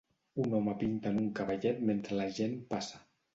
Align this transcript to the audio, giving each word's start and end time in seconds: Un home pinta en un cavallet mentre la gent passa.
Un 0.45 0.53
home 0.59 0.73
pinta 0.83 1.11
en 1.13 1.19
un 1.23 1.27
cavallet 1.41 1.85
mentre 1.91 2.19
la 2.23 2.27
gent 2.41 2.57
passa. 2.73 3.05